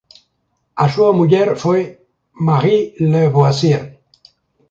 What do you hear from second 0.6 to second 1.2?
A súa